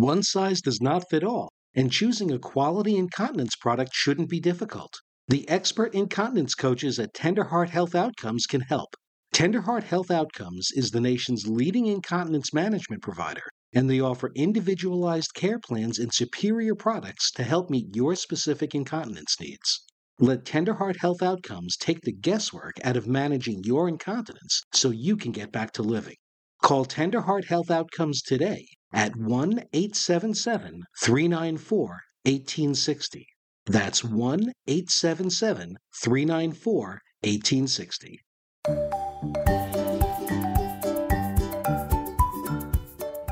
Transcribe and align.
One 0.00 0.22
size 0.22 0.60
does 0.60 0.80
not 0.80 1.10
fit 1.10 1.24
all, 1.24 1.50
and 1.74 1.90
choosing 1.90 2.30
a 2.30 2.38
quality 2.38 2.94
incontinence 2.94 3.56
product 3.56 3.90
shouldn't 3.92 4.28
be 4.28 4.38
difficult. 4.38 4.94
The 5.26 5.48
expert 5.48 5.92
incontinence 5.92 6.54
coaches 6.54 7.00
at 7.00 7.12
Tenderheart 7.14 7.70
Health 7.70 7.96
Outcomes 7.96 8.46
can 8.46 8.60
help. 8.60 8.94
Tenderheart 9.34 9.82
Health 9.82 10.12
Outcomes 10.12 10.70
is 10.70 10.92
the 10.92 11.00
nation's 11.00 11.48
leading 11.48 11.86
incontinence 11.86 12.54
management 12.54 13.02
provider, 13.02 13.42
and 13.72 13.90
they 13.90 13.98
offer 13.98 14.30
individualized 14.36 15.34
care 15.34 15.58
plans 15.58 15.98
and 15.98 16.14
superior 16.14 16.76
products 16.76 17.32
to 17.32 17.42
help 17.42 17.68
meet 17.68 17.96
your 17.96 18.14
specific 18.14 18.76
incontinence 18.76 19.34
needs. 19.40 19.82
Let 20.20 20.44
Tenderheart 20.44 20.98
Health 20.98 21.24
Outcomes 21.24 21.76
take 21.76 22.02
the 22.02 22.12
guesswork 22.12 22.76
out 22.84 22.96
of 22.96 23.08
managing 23.08 23.64
your 23.64 23.88
incontinence 23.88 24.62
so 24.72 24.90
you 24.90 25.16
can 25.16 25.32
get 25.32 25.50
back 25.50 25.72
to 25.72 25.82
living. 25.82 26.18
Call 26.62 26.86
Tenderheart 26.86 27.46
Health 27.46 27.72
Outcomes 27.72 28.22
today 28.22 28.64
at 28.92 29.16
1 29.16 29.50
877 29.72 30.82
394 31.00 31.88
1860. 32.24 33.26
That's 33.66 34.02
1 34.02 34.52
877 34.66 35.76
394 35.94 37.02
1860. 37.22 38.20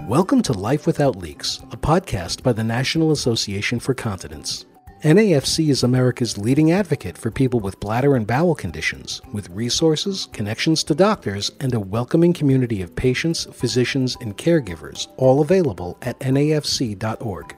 Welcome 0.08 0.42
to 0.42 0.52
Life 0.52 0.86
Without 0.86 1.16
Leaks, 1.16 1.58
a 1.72 1.76
podcast 1.76 2.42
by 2.42 2.52
the 2.52 2.62
National 2.62 3.10
Association 3.10 3.80
for 3.80 3.92
Continence. 3.92 4.64
NAFC 5.06 5.68
is 5.68 5.84
America's 5.84 6.36
leading 6.36 6.72
advocate 6.72 7.16
for 7.16 7.30
people 7.30 7.60
with 7.60 7.78
bladder 7.78 8.16
and 8.16 8.26
bowel 8.26 8.56
conditions, 8.56 9.22
with 9.32 9.48
resources, 9.50 10.28
connections 10.32 10.82
to 10.82 10.96
doctors, 10.96 11.52
and 11.60 11.72
a 11.74 11.78
welcoming 11.78 12.32
community 12.32 12.82
of 12.82 12.96
patients, 12.96 13.44
physicians, 13.52 14.16
and 14.20 14.36
caregivers, 14.36 15.06
all 15.16 15.42
available 15.42 15.96
at 16.02 16.18
nafc.org. 16.18 17.54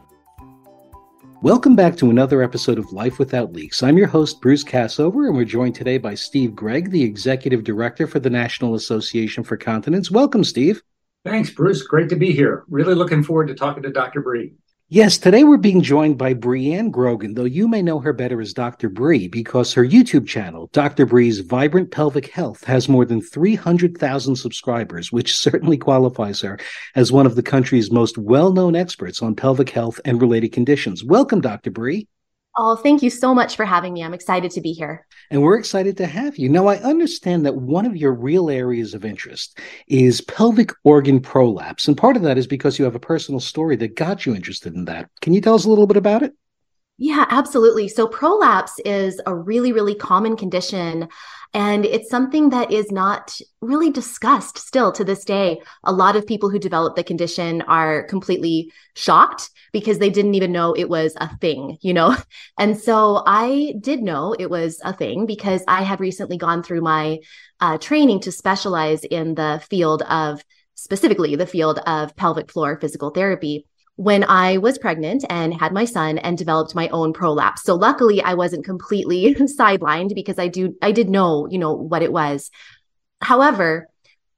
Welcome 1.41 1.74
back 1.74 1.97
to 1.97 2.11
another 2.11 2.43
episode 2.43 2.79
of 2.79 2.93
Life 2.93 3.19
Without 3.19 3.54
Leaks. 3.54 3.82
I'm 3.82 3.96
your 3.96 4.09
host, 4.09 4.43
Bruce 4.43 4.63
Cassover, 4.63 5.26
and 5.26 5.35
we're 5.35 5.46
joined 5.46 5.74
today 5.74 5.96
by 5.96 6.15
Steve 6.15 6.54
Gregg, 6.54 6.91
the 6.91 7.02
Executive 7.02 7.65
Director 7.65 8.07
for 8.07 8.21
the 8.21 8.29
National 8.29 8.74
Association 8.74 9.43
for 9.43 9.57
Continence. 9.57 10.10
Welcome, 10.10 10.45
Steve. 10.45 10.82
Thanks, 11.24 11.49
Bruce. 11.49 11.82
Great 11.82 12.10
to 12.10 12.16
be 12.16 12.30
here. 12.30 12.65
Really 12.69 12.95
looking 12.95 13.23
forward 13.23 13.49
to 13.49 13.54
talking 13.54 13.85
to 13.85 13.91
Dr. 13.91 14.21
Bri. 14.21 14.52
Yes, 14.91 15.19
today 15.19 15.45
we're 15.45 15.59
being 15.59 15.83
joined 15.83 16.17
by 16.17 16.33
Brianne 16.33 16.91
Grogan, 16.91 17.35
though 17.35 17.45
you 17.45 17.69
may 17.69 17.83
know 17.83 17.99
her 17.99 18.15
better 18.15 18.41
as 18.41 18.55
Dr. 18.55 18.89
Bri 18.89 19.29
because 19.29 19.75
her 19.75 19.85
YouTube 19.85 20.27
channel, 20.27 20.71
Dr. 20.73 21.05
Bri's 21.05 21.41
Vibrant 21.41 21.91
Pelvic 21.91 22.29
Health, 22.29 22.65
has 22.65 22.89
more 22.89 23.05
than 23.05 23.21
300,000 23.21 24.35
subscribers, 24.35 25.13
which 25.13 25.37
certainly 25.37 25.77
qualifies 25.77 26.41
her 26.41 26.59
as 26.95 27.13
one 27.13 27.27
of 27.27 27.37
the 27.37 27.43
country's 27.43 27.91
most 27.91 28.16
well 28.16 28.51
known 28.51 28.75
experts 28.75 29.21
on 29.21 29.37
pelvic 29.37 29.69
health 29.69 30.01
and 30.07 30.23
related 30.23 30.53
conditions. 30.53 31.05
Welcome, 31.05 31.43
Dr. 31.43 31.71
Bri. 31.71 32.09
Oh, 32.60 32.74
thank 32.74 33.04
you 33.04 33.10
so 33.10 33.32
much 33.32 33.54
for 33.54 33.64
having 33.64 33.92
me. 33.92 34.02
I'm 34.02 34.12
excited 34.12 34.51
to 34.51 34.60
be 34.60 34.73
here. 34.73 35.06
And 35.30 35.42
we're 35.42 35.60
excited 35.60 35.96
to 35.98 36.06
have 36.06 36.38
you. 36.38 36.48
Now, 36.48 36.66
I 36.66 36.78
understand 36.78 37.46
that 37.46 37.54
one 37.54 37.87
of 37.87 37.96
your 37.96 38.12
real 38.12 38.51
areas 38.51 38.95
of 38.95 39.04
interest 39.04 39.60
is 39.87 40.20
pelvic 40.23 40.73
organ 40.82 41.20
prolapse. 41.20 41.86
And 41.86 41.96
part 41.96 42.16
of 42.16 42.23
that 42.23 42.36
is 42.36 42.48
because 42.48 42.76
you 42.76 42.84
have 42.84 42.96
a 42.96 43.01
personal 43.01 43.38
story 43.38 43.76
that 43.76 43.95
got 43.95 44.26
you 44.26 44.34
interested 44.34 44.74
in 44.74 44.86
that. 44.86 45.09
Can 45.20 45.34
you 45.34 45.40
tell 45.40 45.54
us 45.54 45.66
a 45.66 45.68
little 45.68 45.86
bit 45.86 45.96
about 45.96 46.24
it? 46.24 46.32
Yeah, 47.01 47.27
absolutely. 47.30 47.87
So, 47.87 48.09
prolapse 48.09 48.80
is 48.85 49.21
a 49.24 49.32
really, 49.35 49.73
really 49.73 49.95
common 49.95 50.37
condition 50.37 51.09
and 51.54 51.87
it's 51.87 52.10
something 52.10 52.51
that 52.51 52.71
is 52.73 52.91
not 52.91 53.38
really 53.63 53.91
discussed 53.91 54.59
still 54.59 54.93
to 54.93 55.04
this 55.04 55.24
day. 55.24 55.63
A 55.85 55.93
lot 55.93 56.16
of 56.16 56.26
people 56.26 56.51
who 56.51 56.59
develop 56.59 56.95
the 56.96 57.04
condition 57.04 57.63
are 57.63 58.02
completely 58.02 58.71
shocked 58.96 59.49
because 59.73 59.99
they 59.99 60.10
didn't 60.10 60.35
even 60.35 60.52
know 60.52 60.74
it 60.74 60.91
was 60.91 61.15
a 61.21 61.35
thing, 61.38 61.79
you 61.80 61.95
know? 61.95 62.16
And 62.59 62.76
so 62.79 63.23
I 63.26 63.74
did 63.80 64.03
know 64.03 64.34
it 64.38 64.50
was 64.50 64.81
a 64.84 64.93
thing 64.93 65.25
because 65.25 65.62
I 65.69 65.84
had 65.84 66.00
recently 66.00 66.37
gone 66.37 66.62
through 66.62 66.82
my 66.82 67.20
uh, 67.60 67.78
training 67.78 68.20
to 68.20 68.32
specialize 68.32 69.04
in 69.04 69.34
the 69.36 69.62
field 69.70 70.03
of 70.03 70.44
specifically 70.75 71.34
the 71.36 71.47
field 71.47 71.78
of 71.86 72.15
pelvic 72.16 72.50
floor 72.50 72.78
physical 72.80 73.10
therapy 73.10 73.65
when 73.98 74.22
I 74.22 74.59
was 74.59 74.78
pregnant 74.78 75.25
and 75.28 75.53
had 75.53 75.72
my 75.72 75.84
son 75.84 76.19
and 76.19 76.38
developed 76.38 76.72
my 76.72 76.86
own 76.91 77.12
prolapse. 77.12 77.64
So 77.64 77.75
luckily 77.75 78.22
I 78.22 78.34
wasn't 78.34 78.64
completely 78.64 79.34
sidelined 79.34 80.14
because 80.14 80.38
I 80.38 80.47
do 80.47 80.76
I 80.81 80.92
did 80.92 81.09
know, 81.09 81.48
you 81.50 81.59
know, 81.59 81.72
what 81.72 82.03
it 82.03 82.12
was. 82.12 82.53
However, 83.20 83.88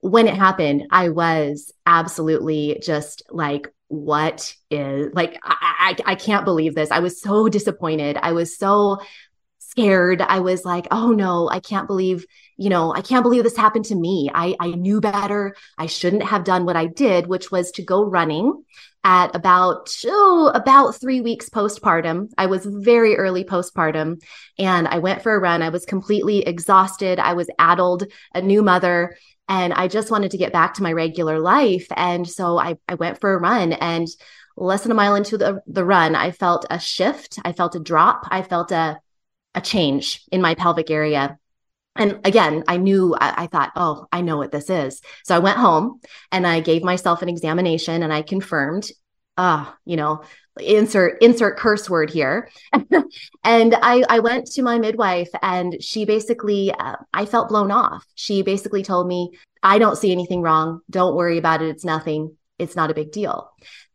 when 0.00 0.28
it 0.28 0.34
happened, 0.34 0.84
I 0.90 1.10
was 1.10 1.74
absolutely 1.84 2.80
just 2.82 3.22
like 3.28 3.68
what 3.88 4.54
is 4.70 5.12
like 5.12 5.38
I, 5.42 5.94
I 6.06 6.12
I 6.12 6.14
can't 6.14 6.46
believe 6.46 6.74
this. 6.74 6.90
I 6.90 7.00
was 7.00 7.20
so 7.20 7.50
disappointed. 7.50 8.16
I 8.16 8.32
was 8.32 8.56
so 8.56 9.00
scared. 9.70 10.20
I 10.20 10.40
was 10.40 10.64
like, 10.64 10.88
oh 10.90 11.12
no, 11.12 11.48
I 11.48 11.60
can't 11.60 11.86
believe, 11.86 12.26
you 12.56 12.68
know, 12.68 12.92
I 12.92 13.00
can't 13.00 13.22
believe 13.22 13.44
this 13.44 13.56
happened 13.56 13.84
to 13.86 13.94
me. 13.94 14.30
I, 14.34 14.56
I 14.58 14.70
knew 14.70 15.00
better. 15.00 15.54
I 15.78 15.86
shouldn't 15.86 16.24
have 16.24 16.44
done 16.44 16.64
what 16.64 16.76
I 16.76 16.86
did, 16.86 17.26
which 17.26 17.50
was 17.50 17.70
to 17.72 17.82
go 17.82 18.04
running 18.04 18.64
at 19.04 19.34
about 19.34 19.88
oh, 20.06 20.50
about 20.54 21.00
three 21.00 21.20
weeks 21.20 21.48
postpartum. 21.48 22.28
I 22.36 22.46
was 22.46 22.66
very 22.66 23.16
early 23.16 23.44
postpartum, 23.44 24.22
and 24.58 24.88
I 24.88 24.98
went 24.98 25.22
for 25.22 25.34
a 25.34 25.40
run. 25.40 25.62
I 25.62 25.70
was 25.70 25.86
completely 25.86 26.40
exhausted. 26.40 27.18
I 27.18 27.32
was 27.34 27.48
addled, 27.58 28.04
a 28.34 28.42
new 28.42 28.62
mother, 28.62 29.16
and 29.48 29.72
I 29.72 29.88
just 29.88 30.10
wanted 30.10 30.32
to 30.32 30.38
get 30.38 30.52
back 30.52 30.74
to 30.74 30.82
my 30.82 30.92
regular 30.92 31.38
life. 31.38 31.86
And 31.96 32.28
so 32.28 32.58
I, 32.58 32.76
I 32.88 32.94
went 32.94 33.20
for 33.20 33.32
a 33.32 33.40
run, 33.40 33.72
and 33.72 34.06
less 34.56 34.82
than 34.82 34.92
a 34.92 34.94
mile 34.94 35.14
into 35.14 35.38
the, 35.38 35.62
the 35.66 35.84
run, 35.84 36.14
I 36.14 36.32
felt 36.32 36.66
a 36.68 36.78
shift. 36.78 37.38
I 37.44 37.52
felt 37.52 37.76
a 37.76 37.80
drop. 37.80 38.26
I 38.30 38.42
felt 38.42 38.70
a 38.72 38.98
a 39.54 39.60
change 39.60 40.22
in 40.30 40.40
my 40.40 40.54
pelvic 40.54 40.90
area. 40.90 41.38
And 41.96 42.20
again 42.24 42.62
i 42.68 42.76
knew 42.76 43.16
I, 43.18 43.42
I, 43.42 43.46
thought 43.48 43.72
oh 43.74 44.06
i 44.12 44.20
know 44.20 44.36
what 44.36 44.52
this 44.52 44.70
is. 44.70 45.00
So 45.24 45.34
i 45.34 45.40
went 45.40 45.58
home 45.58 46.00
and 46.30 46.46
i 46.46 46.60
gave 46.60 46.84
myself 46.84 47.20
an 47.20 47.28
examination 47.28 48.02
and 48.02 48.12
i 48.12 48.22
confirmed 48.22 48.90
ah 49.36 49.76
you 49.84 49.96
know 49.96 50.22
insert 50.60 51.20
insert 51.20 51.58
curse 51.58 51.90
word 51.90 52.10
here. 52.10 52.48
And 53.44 53.74
i 53.74 54.04
i 54.08 54.20
went 54.20 54.46
to 54.52 54.62
my 54.62 54.78
midwife 54.78 55.30
and 55.42 55.82
she 55.82 56.04
basically 56.04 56.72
uh, 56.72 56.96
i 57.12 57.26
felt 57.26 57.48
blown 57.48 57.72
off. 57.72 58.06
She 58.14 58.42
basically 58.42 58.84
told 58.84 59.08
me 59.08 59.30
i 59.62 59.78
don't 59.78 59.98
see 59.98 60.12
anything 60.12 60.42
wrong. 60.42 60.80
Don't 60.90 61.16
worry 61.16 61.38
about 61.38 61.60
it. 61.60 61.70
It's 61.70 61.84
nothing 61.84 62.36
it's 62.60 62.76
not 62.76 62.90
a 62.90 62.94
big 62.94 63.10
deal 63.10 63.50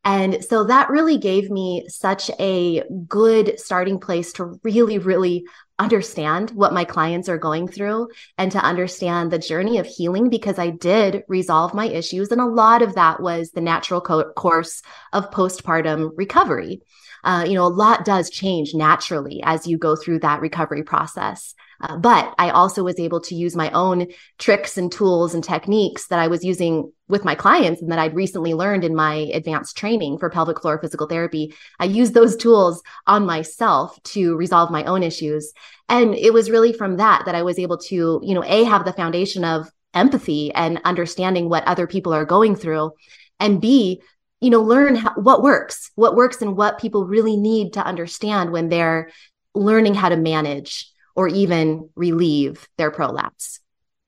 and 0.06 0.46
so 0.46 0.64
that 0.66 0.92
really 0.92 1.18
gave 1.18 1.50
me 1.50 1.86
such 1.88 2.30
a 2.40 2.84
good 3.08 3.60
starting 3.60 4.00
place 4.00 4.34
to 4.34 4.60
really, 4.64 5.00
really 5.00 5.46
understand 5.80 6.52
what 6.52 6.74
my 6.74 6.86
clients 6.86 7.28
are 7.28 7.40
going 7.40 7.68
through 7.68 8.10
and 8.38 8.52
to 8.52 8.60
understand 8.60 9.32
the 9.32 9.40
journey 9.40 9.80
of 9.80 9.88
healing 9.88 10.30
because 10.30 10.60
I 10.60 10.70
did 10.70 11.24
resolve 11.28 11.74
my 11.74 11.88
issues. 11.88 12.32
And 12.32 12.40
a 12.40 12.46
lot 12.46 12.84
of 12.84 12.94
that 12.96 13.20
was 13.20 13.50
the 13.50 13.62
natural 13.62 14.00
co- 14.00 14.32
course 14.34 14.84
of 15.12 15.32
postpartum 15.32 16.12
recovery. 16.16 16.82
Uh, 17.24 17.44
you 17.48 17.56
know, 17.56 17.66
a 17.66 17.68
lot 17.68 18.06
does 18.06 18.30
change 18.30 18.76
naturally 18.76 19.42
as 19.44 19.66
you 19.66 19.80
go 19.80 19.96
through 19.96 20.20
that 20.20 20.40
recovery 20.40 20.84
process. 20.84 21.56
Uh, 21.82 21.98
but 21.98 22.34
I 22.38 22.50
also 22.50 22.84
was 22.84 23.00
able 23.00 23.20
to 23.22 23.36
use 23.36 23.56
my 23.56 23.70
own 23.72 24.08
tricks 24.38 24.78
and 24.78 24.92
tools 24.92 25.34
and 25.34 25.44
techniques 25.44 26.08
that 26.08 26.20
I 26.20 26.28
was 26.28 26.44
using 26.44 26.92
with 27.08 27.26
my 27.26 27.36
clients 27.36 27.82
and 27.82 27.92
that 27.92 28.00
I'd 28.00 28.16
recently 28.16 28.54
learned 28.54 28.84
in 28.84 28.96
my 28.96 29.16
advanced 29.34 29.78
training 29.78 30.18
for 30.18 30.30
pelvic 30.30 30.62
floor 30.62 30.80
physical 30.80 31.08
therapy. 31.08 31.54
I 31.80 31.86
used 31.86 32.14
those 32.14 32.36
tools 32.36 32.82
on 33.06 33.26
myself 33.26 34.02
to 34.04 34.36
resolve 34.36 34.72
my 34.72 34.84
own 34.86 35.04
issues. 35.04 35.54
And 35.90 36.16
it 36.16 36.34
was 36.34 36.50
really 36.50 36.74
from 36.74 36.98
that 36.98 37.24
that 37.26 37.36
I 37.36 37.44
was 37.44 37.60
able 37.60 37.78
to, 37.78 38.20
you 38.24 38.34
know, 38.34 38.44
A, 38.44 38.64
have 38.64 38.86
the 38.86 38.94
foundation 38.94 39.44
of 39.44 39.70
empathy 39.94 40.54
and 40.54 40.82
understanding 40.84 41.50
what 41.50 41.66
other 41.66 41.88
people 41.88 42.14
are 42.14 42.26
going 42.26 42.56
through, 42.56 42.92
and 43.40 43.62
B, 43.62 44.02
you 44.42 44.50
know, 44.50 44.62
learn 44.62 44.96
how, 44.96 45.14
what 45.16 45.42
works, 45.42 45.92
what 45.96 46.16
works, 46.16 46.42
and 46.42 46.58
what 46.58 46.80
people 46.80 47.06
really 47.06 47.38
need 47.38 47.74
to 47.74 47.86
understand 47.86 48.52
when 48.52 48.70
they're 48.70 49.10
learning 49.54 49.96
how 49.96 50.10
to 50.10 50.18
manage 50.18 50.92
or 51.16 51.28
even 51.28 51.90
relieve 51.96 52.68
their 52.78 52.92
prolapse. 52.92 53.60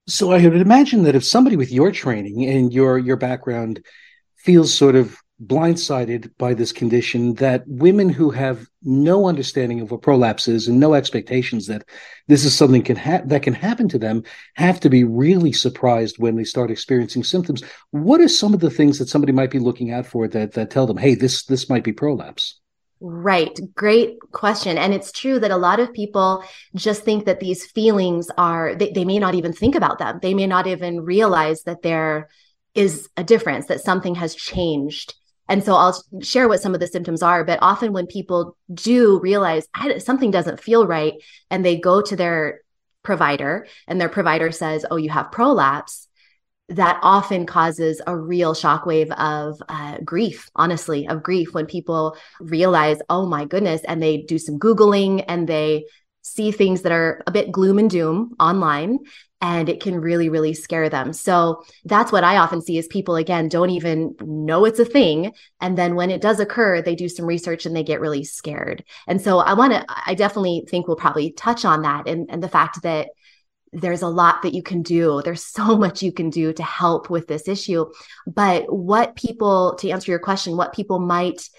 So 0.07 0.31
I 0.31 0.45
would 0.45 0.55
imagine 0.55 1.03
that 1.03 1.15
if 1.15 1.25
somebody 1.25 1.55
with 1.55 1.71
your 1.71 1.91
training 1.91 2.45
and 2.45 2.71
your 2.71 2.97
your 2.97 3.17
background 3.17 3.83
feels 4.37 4.73
sort 4.73 4.95
of 4.95 5.17
blindsided 5.43 6.31
by 6.37 6.53
this 6.53 6.71
condition, 6.71 7.35
that 7.35 7.63
women 7.67 8.09
who 8.09 8.31
have 8.31 8.67
no 8.81 9.27
understanding 9.27 9.81
of 9.81 9.91
what 9.91 10.01
prolapse 10.01 10.47
is 10.47 10.67
and 10.67 10.79
no 10.79 10.93
expectations 10.93 11.67
that 11.67 11.83
this 12.27 12.43
is 12.43 12.55
something 12.55 12.81
can 12.81 12.95
ha- 12.95 13.21
that 13.25 13.43
can 13.43 13.53
happen 13.53 13.87
to 13.89 13.99
them 13.99 14.23
have 14.55 14.79
to 14.79 14.89
be 14.89 15.03
really 15.03 15.51
surprised 15.51 16.17
when 16.17 16.35
they 16.35 16.43
start 16.43 16.71
experiencing 16.71 17.23
symptoms. 17.23 17.63
What 17.91 18.21
are 18.21 18.27
some 18.27 18.53
of 18.53 18.61
the 18.61 18.71
things 18.71 18.97
that 18.97 19.09
somebody 19.09 19.33
might 19.33 19.51
be 19.51 19.59
looking 19.59 19.91
out 19.91 20.05
for 20.05 20.27
that 20.29 20.53
that 20.53 20.71
tell 20.71 20.87
them, 20.87 20.97
hey, 20.97 21.15
this 21.15 21.45
this 21.45 21.69
might 21.69 21.83
be 21.83 21.93
prolapse? 21.93 22.59
Right. 22.99 23.59
Great 23.75 24.19
question. 24.31 24.77
And 24.77 24.93
it's 24.93 25.11
true 25.11 25.39
that 25.39 25.51
a 25.51 25.57
lot 25.57 25.79
of 25.79 25.93
people 25.93 26.43
just 26.75 27.03
think 27.03 27.25
that 27.25 27.39
these 27.39 27.65
feelings 27.65 28.31
are, 28.37 28.73
they, 28.73 28.91
they, 28.91 29.05
may 29.05 29.19
not 29.19 29.35
even 29.35 29.53
think 29.53 29.75
about 29.75 29.99
them. 29.99 30.19
They 30.21 30.33
may 30.33 30.47
not 30.47 30.65
even 30.65 31.01
realize 31.01 31.61
that 31.63 31.83
there 31.83 32.27
is 32.73 33.07
a 33.15 33.23
difference, 33.23 33.67
that 33.67 33.81
something 33.81 34.15
has 34.15 34.33
changed. 34.33 35.13
And 35.47 35.63
so 35.63 35.75
I'll 35.75 36.03
share 36.21 36.47
what 36.47 36.61
some 36.61 36.73
of 36.73 36.79
the 36.79 36.87
symptoms 36.87 37.21
are. 37.21 37.43
But 37.43 37.59
often 37.61 37.93
when 37.93 38.07
people 38.07 38.57
do 38.73 39.19
realize 39.19 39.67
something 39.99 40.31
doesn't 40.31 40.59
feel 40.59 40.87
right 40.87 41.13
and 41.51 41.63
they 41.63 41.79
go 41.79 42.01
to 42.01 42.15
their 42.15 42.61
provider 43.03 43.67
and 43.87 44.01
their 44.01 44.09
provider 44.09 44.51
says, 44.51 44.85
Oh, 44.89 44.97
you 44.97 45.09
have 45.09 45.31
prolapse, 45.31 46.06
that 46.69 46.99
often 47.01 47.45
causes 47.45 48.01
a 48.05 48.17
real 48.17 48.53
shockwave 48.53 49.11
of 49.17 49.61
uh, 49.69 49.97
grief, 50.03 50.49
honestly, 50.55 51.07
of 51.07 51.23
grief 51.23 51.53
when 51.53 51.65
people 51.65 52.17
realize, 52.39 52.99
oh 53.09 53.25
my 53.25 53.45
goodness, 53.45 53.81
and 53.85 54.01
they 54.01 54.17
do 54.17 54.37
some 54.37 54.59
Googling 54.59 55.23
and 55.27 55.47
they 55.47 55.85
see 56.21 56.51
things 56.51 56.81
that 56.81 56.91
are 56.91 57.23
a 57.25 57.31
bit 57.31 57.51
gloom 57.53 57.79
and 57.79 57.89
doom 57.89 58.35
online 58.37 58.99
and 59.39 59.69
it 59.69 59.81
can 59.81 59.99
really 59.99 60.29
really 60.29 60.53
scare 60.53 60.89
them. 60.89 61.13
So 61.13 61.63
that's 61.85 62.11
what 62.11 62.25
i 62.25 62.37
often 62.37 62.61
see 62.61 62.77
is 62.77 62.87
people 62.87 63.15
again 63.15 63.47
don't 63.47 63.69
even 63.69 64.15
know 64.21 64.65
it's 64.65 64.79
a 64.79 64.85
thing 64.85 65.31
and 65.61 65.77
then 65.77 65.95
when 65.95 66.11
it 66.11 66.21
does 66.21 66.39
occur 66.41 66.81
they 66.81 66.95
do 66.95 67.07
some 67.07 67.25
research 67.25 67.65
and 67.65 67.73
they 67.73 67.83
get 67.83 68.01
really 68.01 68.25
scared. 68.25 68.83
And 69.07 69.21
so 69.21 69.39
i 69.39 69.53
want 69.53 69.73
to 69.73 69.85
i 70.05 70.13
definitely 70.15 70.65
think 70.69 70.87
we'll 70.87 70.97
probably 70.97 71.31
touch 71.31 71.63
on 71.63 71.83
that 71.83 72.07
and, 72.07 72.29
and 72.29 72.43
the 72.43 72.49
fact 72.49 72.81
that 72.81 73.09
there's 73.77 74.01
a 74.01 74.07
lot 74.07 74.41
that 74.41 74.53
you 74.53 74.63
can 74.63 74.81
do 74.81 75.21
there's 75.23 75.45
so 75.45 75.77
much 75.83 76.01
you 76.01 76.11
can 76.11 76.29
do 76.29 76.51
to 76.53 76.63
help 76.63 77.09
with 77.09 77.27
this 77.27 77.47
issue 77.47 77.85
but 78.25 78.71
what 78.71 79.15
people 79.15 79.75
to 79.75 79.89
answer 79.89 80.11
your 80.11 80.19
question 80.19 80.57
what 80.57 80.73
people 80.73 80.99
might 80.99 81.49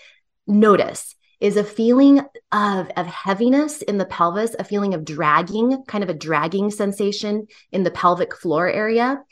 notice 0.47 1.15
is 1.41 1.56
a 1.56 1.65
feeling 1.65 2.20
of, 2.50 2.91
of 2.97 3.06
heaviness 3.06 3.82
in 3.82 3.99
the 3.99 4.05
pelvis, 4.05 4.56
a 4.59 4.65
feeling 4.65 4.94
of 4.94 5.05
dragging, 5.05 5.85
kind 5.87 6.03
of 6.03 6.11
a 6.11 6.15
dragging 6.15 6.70
sensation 6.70 7.47
in 7.70 7.85
the 7.85 7.91
pelvic 7.91 8.35
floor 8.35 8.69
area. 8.69 9.23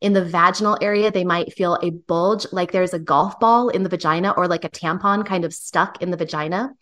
In 0.00 0.12
the 0.12 0.24
vaginal 0.24 0.76
area, 0.82 1.10
they 1.10 1.24
might 1.24 1.54
feel 1.54 1.78
a 1.82 1.88
bulge, 1.90 2.46
like 2.52 2.72
there's 2.72 2.92
a 2.92 2.98
golf 2.98 3.40
ball 3.40 3.70
in 3.70 3.82
the 3.82 3.88
vagina 3.88 4.34
or 4.36 4.46
like 4.46 4.64
a 4.64 4.68
tampon 4.68 5.24
kind 5.24 5.46
of 5.46 5.54
stuck 5.54 6.02
in 6.02 6.10
the 6.10 6.18
vagina. 6.18 6.74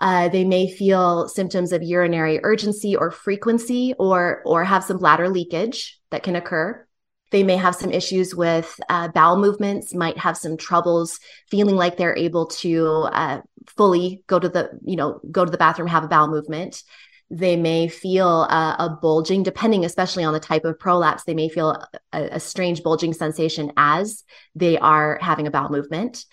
Uh, 0.00 0.28
they 0.28 0.44
may 0.44 0.70
feel 0.70 1.28
symptoms 1.28 1.72
of 1.72 1.82
urinary 1.82 2.40
urgency 2.42 2.96
or 2.96 3.10
frequency, 3.10 3.94
or 3.98 4.42
or 4.44 4.64
have 4.64 4.84
some 4.84 4.98
bladder 4.98 5.28
leakage 5.28 6.00
that 6.10 6.22
can 6.22 6.36
occur. 6.36 6.86
They 7.30 7.42
may 7.44 7.56
have 7.56 7.76
some 7.76 7.92
issues 7.92 8.34
with 8.34 8.80
uh, 8.88 9.08
bowel 9.08 9.36
movements, 9.36 9.94
might 9.94 10.18
have 10.18 10.36
some 10.36 10.56
troubles 10.56 11.20
feeling 11.48 11.76
like 11.76 11.96
they're 11.96 12.16
able 12.16 12.46
to 12.46 13.08
uh, 13.12 13.40
fully 13.76 14.24
go 14.26 14.38
to 14.38 14.48
the, 14.48 14.70
you 14.84 14.96
know, 14.96 15.20
go 15.30 15.44
to 15.44 15.50
the 15.50 15.58
bathroom, 15.58 15.86
have 15.86 16.02
a 16.02 16.08
bowel 16.08 16.28
movement. 16.28 16.82
They 17.30 17.54
may 17.54 17.86
feel 17.86 18.42
a 18.42 18.98
bulging, 19.00 19.44
depending 19.44 19.84
especially 19.84 20.24
on 20.24 20.32
the 20.32 20.40
type 20.40 20.64
of 20.64 20.80
prolapse. 20.80 21.22
They 21.22 21.34
may 21.34 21.48
feel 21.48 21.80
a, 22.12 22.22
a 22.32 22.40
strange 22.40 22.82
bulging 22.82 23.12
sensation 23.12 23.70
as 23.76 24.24
they 24.56 24.78
are 24.78 25.20
having 25.22 25.46
a 25.46 25.50
bowel 25.52 25.70
movement. 25.70 26.24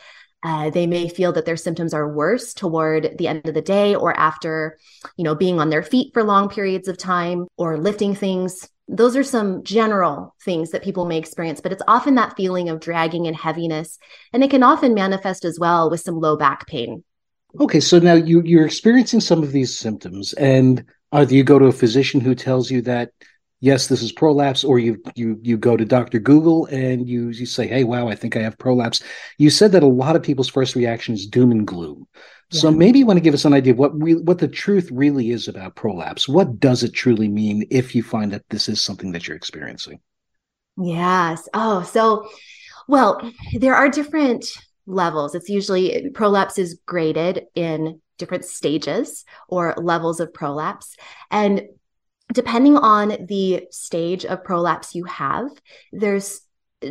Uh, 0.43 0.69
they 0.69 0.85
may 0.85 1.09
feel 1.09 1.33
that 1.33 1.45
their 1.45 1.57
symptoms 1.57 1.93
are 1.93 2.13
worse 2.13 2.53
toward 2.53 3.17
the 3.17 3.27
end 3.27 3.47
of 3.47 3.53
the 3.53 3.61
day 3.61 3.95
or 3.95 4.17
after, 4.17 4.77
you 5.17 5.23
know, 5.23 5.35
being 5.35 5.59
on 5.59 5.69
their 5.69 5.83
feet 5.83 6.13
for 6.13 6.23
long 6.23 6.47
periods 6.47 6.87
of 6.87 6.97
time 6.97 7.47
or 7.57 7.77
lifting 7.77 8.13
things 8.13 8.69
those 8.87 9.17
are 9.17 9.23
some 9.23 9.63
general 9.63 10.33
things 10.43 10.71
that 10.71 10.83
people 10.83 11.05
may 11.05 11.17
experience, 11.17 11.59
but 11.59 11.71
it's 11.71 11.83
often 11.87 12.15
that 12.15 12.35
feeling 12.37 12.69
of 12.69 12.79
dragging 12.79 13.27
and 13.27 13.35
heaviness. 13.35 13.99
And 14.31 14.43
it 14.43 14.49
can 14.49 14.63
often 14.63 14.93
manifest 14.93 15.43
as 15.43 15.59
well 15.59 15.89
with 15.89 15.99
some 15.99 16.19
low 16.19 16.37
back 16.37 16.67
pain. 16.67 17.03
Okay, 17.59 17.79
so 17.79 17.99
now 17.99 18.13
you, 18.13 18.41
you're 18.43 18.65
experiencing 18.65 19.19
some 19.19 19.43
of 19.43 19.51
these 19.51 19.77
symptoms, 19.77 20.33
and 20.33 20.85
either 21.11 21.33
you 21.33 21.43
go 21.43 21.59
to 21.59 21.65
a 21.65 21.71
physician 21.71 22.21
who 22.21 22.35
tells 22.35 22.69
you 22.69 22.81
that 22.83 23.11
yes, 23.59 23.87
this 23.87 24.01
is 24.01 24.11
prolapse, 24.11 24.63
or 24.63 24.79
you 24.79 25.01
you 25.15 25.39
you 25.41 25.57
go 25.57 25.77
to 25.77 25.85
Dr. 25.85 26.19
Google 26.19 26.65
and 26.67 27.07
you 27.07 27.29
you 27.29 27.45
say, 27.45 27.67
hey, 27.67 27.83
wow, 27.83 28.07
I 28.07 28.15
think 28.15 28.35
I 28.35 28.41
have 28.41 28.57
prolapse. 28.57 29.01
You 29.37 29.49
said 29.49 29.71
that 29.71 29.83
a 29.83 29.87
lot 29.87 30.15
of 30.15 30.23
people's 30.23 30.49
first 30.49 30.75
reaction 30.75 31.13
is 31.13 31.27
doom 31.27 31.51
and 31.51 31.65
gloom. 31.65 32.07
Yeah. 32.51 32.61
So 32.61 32.71
maybe 32.71 32.99
you 32.99 33.05
want 33.05 33.17
to 33.17 33.23
give 33.23 33.33
us 33.33 33.45
an 33.45 33.53
idea 33.53 33.73
of 33.73 33.79
what 33.79 34.01
re- 34.01 34.15
what 34.15 34.39
the 34.39 34.47
truth 34.47 34.89
really 34.91 35.31
is 35.31 35.47
about 35.47 35.75
prolapse. 35.75 36.27
What 36.27 36.59
does 36.59 36.83
it 36.83 36.93
truly 36.93 37.27
mean 37.27 37.65
if 37.69 37.95
you 37.95 38.03
find 38.03 38.31
that 38.31 38.47
this 38.49 38.69
is 38.69 38.81
something 38.81 39.11
that 39.11 39.27
you're 39.27 39.37
experiencing? 39.37 39.99
Yes. 40.77 41.49
Oh, 41.53 41.83
so 41.83 42.27
well, 42.87 43.21
there 43.53 43.75
are 43.75 43.89
different 43.89 44.45
levels. 44.85 45.35
It's 45.35 45.49
usually 45.49 46.09
prolapse 46.13 46.57
is 46.57 46.79
graded 46.85 47.45
in 47.55 48.01
different 48.17 48.45
stages 48.45 49.25
or 49.47 49.75
levels 49.77 50.19
of 50.19 50.33
prolapse. 50.33 50.95
And 51.29 51.63
depending 52.33 52.77
on 52.77 53.25
the 53.27 53.67
stage 53.71 54.25
of 54.25 54.43
prolapse 54.43 54.95
you 54.95 55.05
have, 55.05 55.49
there's 55.91 56.41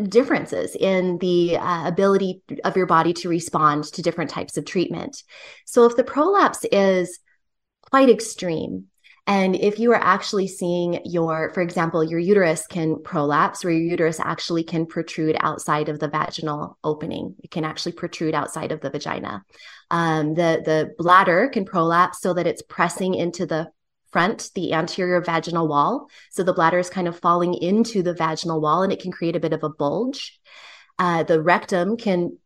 differences 0.09 0.75
in 0.75 1.19
the 1.19 1.57
uh, 1.57 1.87
ability 1.87 2.43
of 2.65 2.77
your 2.77 2.87
body 2.87 3.13
to 3.13 3.29
respond 3.29 3.85
to 3.85 4.03
different 4.03 4.31
types 4.31 4.57
of 4.57 4.65
treatment. 4.65 5.23
So 5.65 5.85
if 5.85 5.97
the 5.97 6.05
prolapse 6.05 6.65
is 6.73 7.21
quite 7.83 8.09
extreme, 8.09 8.87
and 9.29 9.57
if 9.57 9.81
you 9.81 9.91
are 9.91 10.01
actually 10.01 10.47
seeing 10.47 11.01
your, 11.05 11.51
for 11.53 11.61
example, 11.61 12.05
your 12.05 12.21
uterus 12.21 12.65
can 12.67 13.03
prolapse, 13.03 13.65
where 13.65 13.73
your 13.73 13.91
uterus 13.91 14.21
actually 14.21 14.63
can 14.63 14.87
protrude 14.87 15.37
outside 15.41 15.89
of 15.89 15.99
the 15.99 16.09
vaginal 16.09 16.79
opening. 16.85 17.35
It 17.43 17.51
can 17.51 17.65
actually 17.65 17.93
protrude 17.93 18.35
outside 18.35 18.71
of 18.71 18.81
the 18.81 18.91
vagina. 18.91 19.45
Um, 19.91 20.35
the 20.35 20.63
the 20.65 20.95
bladder 20.97 21.49
can 21.49 21.65
prolapse 21.65 22.21
so 22.21 22.35
that 22.35 22.47
it's 22.47 22.63
pressing 22.63 23.15
into 23.15 23.47
the 23.47 23.69
front, 24.11 24.51
the 24.55 24.73
anterior 24.73 25.21
vaginal 25.21 25.69
wall. 25.69 26.09
So 26.31 26.43
the 26.43 26.53
bladder 26.53 26.79
is 26.79 26.91
kind 26.91 27.09
of 27.09 27.19
falling 27.19 27.55
into 27.55 28.03
the 28.03 28.15
vaginal 28.15 28.61
wall 28.61 28.83
and 28.83 28.93
it 28.93 29.01
can 29.01 29.13
create 29.13 29.37
a 29.37 29.41
bit 29.41 29.53
of 29.53 29.63
a 29.63 29.69
bulge. 29.69 30.39
Uh, 30.99 31.23
the 31.23 31.43
rectum 31.43 31.97
can 31.97 32.39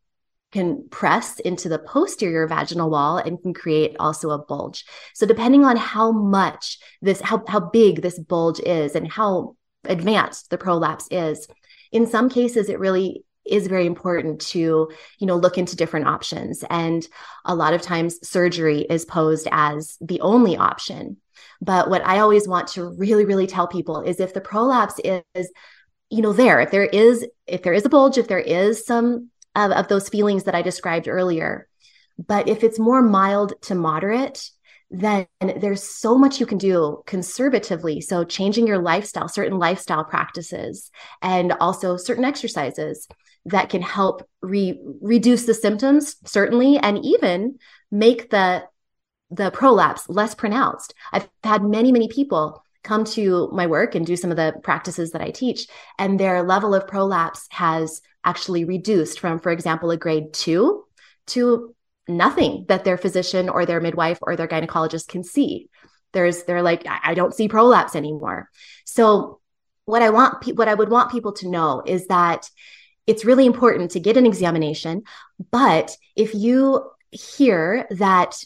can 0.52 0.88
press 0.90 1.38
into 1.38 1.68
the 1.68 1.78
posterior 1.78 2.46
vaginal 2.46 2.90
wall 2.90 3.18
and 3.18 3.40
can 3.40 3.54
create 3.54 3.94
also 4.00 4.30
a 4.30 4.44
bulge. 4.44 4.84
So 5.14 5.24
depending 5.24 5.64
on 5.64 5.76
how 5.76 6.10
much 6.10 6.78
this 7.00 7.20
how 7.20 7.44
how 7.46 7.60
big 7.60 8.02
this 8.02 8.18
bulge 8.18 8.60
is 8.60 8.96
and 8.96 9.10
how 9.10 9.56
advanced 9.84 10.50
the 10.50 10.58
prolapse 10.58 11.06
is, 11.10 11.46
in 11.92 12.06
some 12.06 12.28
cases 12.28 12.68
it 12.68 12.80
really 12.80 13.24
is 13.46 13.66
very 13.66 13.86
important 13.86 14.40
to 14.40 14.90
you 15.18 15.26
know 15.26 15.36
look 15.36 15.56
into 15.56 15.76
different 15.76 16.06
options 16.06 16.62
and 16.68 17.08
a 17.44 17.54
lot 17.54 17.72
of 17.72 17.80
times 17.80 18.26
surgery 18.26 18.80
is 18.82 19.04
posed 19.04 19.48
as 19.50 19.96
the 20.00 20.20
only 20.20 20.56
option 20.56 21.16
but 21.60 21.90
what 21.90 22.04
I 22.06 22.20
always 22.20 22.48
want 22.48 22.68
to 22.68 22.94
really, 22.96 23.24
really 23.24 23.46
tell 23.46 23.66
people 23.66 24.00
is 24.02 24.20
if 24.20 24.34
the 24.34 24.40
prolapse 24.40 24.98
is, 25.04 25.52
you 26.08 26.22
know, 26.22 26.32
there, 26.32 26.60
if 26.60 26.70
there 26.70 26.84
is, 26.84 27.26
if 27.46 27.62
there 27.62 27.72
is 27.72 27.84
a 27.84 27.88
bulge, 27.88 28.18
if 28.18 28.28
there 28.28 28.38
is 28.38 28.84
some 28.84 29.30
of, 29.54 29.70
of 29.70 29.88
those 29.88 30.08
feelings 30.08 30.44
that 30.44 30.54
I 30.54 30.62
described 30.62 31.08
earlier, 31.08 31.68
but 32.18 32.48
if 32.48 32.64
it's 32.64 32.78
more 32.78 33.02
mild 33.02 33.52
to 33.62 33.74
moderate, 33.74 34.50
then 34.90 35.26
there's 35.40 35.82
so 35.82 36.19
much 36.19 36.40
you 36.40 36.46
can 36.46 36.58
do 36.58 37.02
conservatively. 37.06 38.00
So, 38.00 38.24
changing 38.24 38.67
your 38.67 38.79
lifestyle, 38.79 39.29
certain 39.29 39.58
lifestyle 39.58 40.05
practices, 40.05 40.90
and 41.22 41.52
also 41.60 41.96
certain 41.96 42.24
exercises 42.24 43.06
that 43.46 43.70
can 43.70 43.82
help 43.82 44.29
re- 44.43 44.81
reduce 45.00 45.44
the 45.44 45.55
symptoms, 45.55 46.17
certainly, 46.24 46.76
and 46.79 47.05
even 47.05 47.58
make 47.90 48.31
the 48.31 48.64
the 49.31 49.51
prolapse 49.51 50.08
less 50.08 50.34
pronounced. 50.34 50.94
I've 51.13 51.29
had 51.43 51.63
many, 51.63 51.93
many 51.93 52.08
people 52.08 52.65
come 52.82 53.05
to 53.05 53.49
my 53.53 53.67
work 53.67 53.94
and 53.94 54.06
do 54.06 54.17
some 54.17 54.31
of 54.31 54.37
the 54.37 54.55
practices 54.63 55.13
that 55.13 55.22
I 55.22 55.31
teach, 55.31 55.67
and 55.99 56.19
their 56.19 56.43
level 56.43 56.75
of 56.75 56.87
prolapse 56.87 57.46
has 57.51 58.01
actually 58.25 58.65
reduced 58.65 59.20
from, 59.20 59.39
for 59.39 59.53
example, 59.53 59.91
a 59.91 59.96
grade 59.96 60.32
two 60.32 60.84
to 61.29 61.75
nothing 62.08 62.65
that 62.69 62.84
their 62.84 62.99
physician 62.99 63.49
or 63.49 63.65
their 63.65 63.81
midwife 63.81 64.19
or 64.22 64.37
their 64.37 64.49
gynecologist 64.49 65.08
can 65.08 65.22
see. 65.22 65.69
There's, 66.13 66.43
they're 66.43 66.63
like, 66.63 66.84
I 66.87 67.15
don't 67.15 67.34
see 67.34 67.49
prolapse 67.49 67.94
anymore. 67.94 68.51
So, 68.84 69.41
what 69.84 70.03
I 70.03 70.10
want, 70.10 70.44
what 70.56 70.69
I 70.69 70.75
would 70.75 70.89
want 70.89 71.10
people 71.10 71.32
to 71.34 71.49
know 71.49 71.82
is 71.84 72.06
that 72.06 72.49
it's 73.06 73.25
really 73.25 73.46
important 73.46 73.93
to 73.93 74.01
get 74.01 74.17
an 74.17 74.27
examination. 74.27 75.03
But 75.51 75.96
if 76.15 76.34
you 76.34 76.91
hear 77.10 77.87
that 77.91 78.37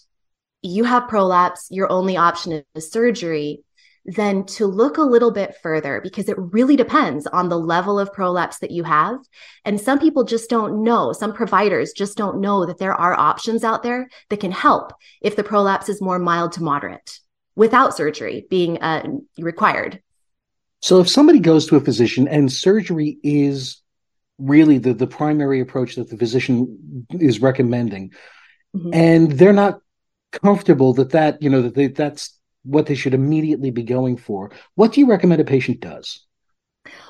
you 0.64 0.84
have 0.84 1.08
prolapse, 1.08 1.68
your 1.70 1.90
only 1.92 2.16
option 2.16 2.64
is 2.74 2.90
surgery, 2.90 3.62
then 4.06 4.44
to 4.44 4.66
look 4.66 4.98
a 4.98 5.02
little 5.02 5.30
bit 5.30 5.56
further 5.62 6.00
because 6.02 6.28
it 6.28 6.36
really 6.38 6.76
depends 6.76 7.26
on 7.26 7.48
the 7.48 7.58
level 7.58 7.98
of 7.98 8.12
prolapse 8.12 8.58
that 8.58 8.70
you 8.70 8.82
have. 8.82 9.18
And 9.64 9.80
some 9.80 9.98
people 9.98 10.24
just 10.24 10.50
don't 10.50 10.82
know, 10.82 11.12
some 11.12 11.32
providers 11.32 11.92
just 11.92 12.16
don't 12.16 12.40
know 12.40 12.66
that 12.66 12.78
there 12.78 12.94
are 12.94 13.18
options 13.18 13.64
out 13.64 13.82
there 13.82 14.08
that 14.28 14.40
can 14.40 14.52
help 14.52 14.92
if 15.22 15.36
the 15.36 15.44
prolapse 15.44 15.88
is 15.88 16.02
more 16.02 16.18
mild 16.18 16.52
to 16.52 16.62
moderate 16.62 17.18
without 17.56 17.96
surgery 17.96 18.46
being 18.50 18.82
uh, 18.82 19.06
required. 19.38 20.02
So 20.82 21.00
if 21.00 21.08
somebody 21.08 21.38
goes 21.38 21.66
to 21.68 21.76
a 21.76 21.80
physician 21.80 22.28
and 22.28 22.52
surgery 22.52 23.18
is 23.22 23.80
really 24.38 24.78
the, 24.78 24.92
the 24.92 25.06
primary 25.06 25.60
approach 25.60 25.94
that 25.94 26.10
the 26.10 26.18
physician 26.18 27.06
is 27.10 27.40
recommending, 27.40 28.12
mm-hmm. 28.76 28.92
and 28.92 29.32
they're 29.32 29.54
not 29.54 29.80
comfortable 30.42 30.92
that 30.94 31.10
that 31.10 31.40
you 31.42 31.50
know 31.50 31.62
that 31.62 31.74
they, 31.74 31.88
that's 31.88 32.38
what 32.64 32.86
they 32.86 32.94
should 32.94 33.14
immediately 33.14 33.70
be 33.70 33.82
going 33.82 34.16
for 34.16 34.50
what 34.74 34.92
do 34.92 35.00
you 35.00 35.06
recommend 35.06 35.40
a 35.40 35.44
patient 35.44 35.80
does 35.80 36.26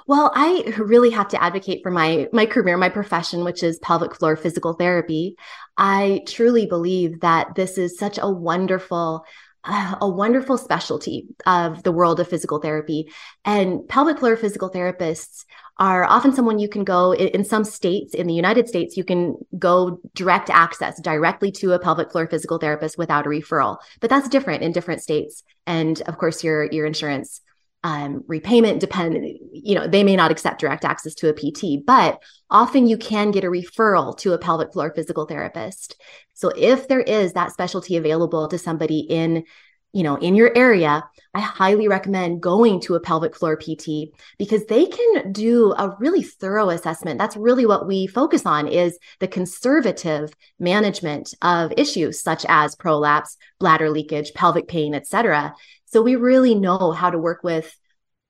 Well, 0.06 0.30
I 0.34 0.74
really 0.78 1.10
have 1.10 1.28
to 1.28 1.42
advocate 1.42 1.80
for 1.82 1.90
my 1.90 2.28
my 2.32 2.46
career, 2.46 2.76
my 2.76 2.88
profession, 2.88 3.44
which 3.44 3.62
is 3.62 3.78
pelvic 3.78 4.14
floor 4.14 4.36
physical 4.36 4.74
therapy. 4.74 5.36
I 5.76 6.22
truly 6.26 6.66
believe 6.66 7.20
that 7.20 7.54
this 7.54 7.78
is 7.78 7.98
such 7.98 8.18
a 8.20 8.30
wonderful 8.30 9.24
a 10.00 10.08
wonderful 10.08 10.58
specialty 10.58 11.26
of 11.46 11.82
the 11.82 11.92
world 11.92 12.20
of 12.20 12.28
physical 12.28 12.58
therapy. 12.58 13.10
And 13.44 13.88
pelvic 13.88 14.18
floor 14.18 14.36
physical 14.36 14.70
therapists 14.70 15.44
are 15.78 16.04
often 16.04 16.32
someone 16.32 16.58
you 16.58 16.68
can 16.68 16.84
go 16.84 17.12
in, 17.12 17.44
some 17.44 17.64
states 17.64 18.14
in 18.14 18.26
the 18.26 18.34
United 18.34 18.68
States, 18.68 18.96
you 18.96 19.04
can 19.04 19.36
go 19.58 19.98
direct 20.14 20.50
access 20.50 21.00
directly 21.00 21.50
to 21.50 21.72
a 21.72 21.78
pelvic 21.78 22.12
floor 22.12 22.28
physical 22.28 22.58
therapist 22.58 22.96
without 22.98 23.26
a 23.26 23.28
referral. 23.28 23.78
But 24.00 24.10
that's 24.10 24.28
different 24.28 24.62
in 24.62 24.72
different 24.72 25.02
states. 25.02 25.42
And 25.66 26.00
of 26.02 26.18
course, 26.18 26.44
your 26.44 26.70
your 26.70 26.86
insurance 26.86 27.40
um, 27.84 28.24
repayment 28.26 28.80
depend 28.80 29.16
you 29.52 29.74
know 29.74 29.86
they 29.86 30.02
may 30.02 30.16
not 30.16 30.30
accept 30.32 30.60
direct 30.60 30.84
access 30.84 31.14
to 31.14 31.28
a 31.28 31.32
pt 31.32 31.84
but 31.86 32.20
often 32.50 32.86
you 32.86 32.96
can 32.96 33.30
get 33.30 33.44
a 33.44 33.48
referral 33.48 34.16
to 34.18 34.32
a 34.32 34.38
pelvic 34.38 34.72
floor 34.72 34.92
physical 34.94 35.26
therapist. 35.26 36.00
So 36.34 36.50
if 36.56 36.88
there 36.88 37.00
is 37.00 37.32
that 37.32 37.52
specialty 37.52 37.96
available 37.96 38.48
to 38.48 38.58
somebody 38.58 39.00
in 39.00 39.44
you 39.94 40.02
know 40.02 40.16
in 40.16 40.34
your 40.34 40.50
area 40.56 41.02
i 41.34 41.40
highly 41.40 41.88
recommend 41.88 42.42
going 42.42 42.80
to 42.80 42.94
a 42.94 43.00
pelvic 43.00 43.34
floor 43.34 43.56
pt 43.56 44.12
because 44.38 44.66
they 44.66 44.86
can 44.86 45.32
do 45.32 45.72
a 45.78 45.96
really 45.98 46.22
thorough 46.22 46.68
assessment 46.68 47.18
that's 47.18 47.36
really 47.36 47.64
what 47.64 47.86
we 47.86 48.06
focus 48.06 48.44
on 48.44 48.66
is 48.68 48.98
the 49.20 49.28
conservative 49.28 50.34
management 50.58 51.32
of 51.40 51.72
issues 51.76 52.20
such 52.20 52.44
as 52.48 52.74
prolapse 52.74 53.36
bladder 53.58 53.88
leakage 53.88 54.34
pelvic 54.34 54.68
pain 54.68 54.94
etc 54.94 55.54
so 55.86 56.02
we 56.02 56.16
really 56.16 56.54
know 56.54 56.90
how 56.90 57.08
to 57.08 57.18
work 57.18 57.44
with 57.44 57.74